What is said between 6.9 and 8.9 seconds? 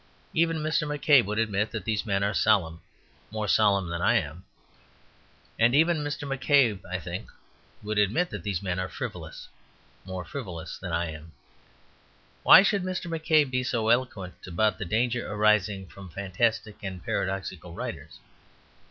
think, would admit that these men are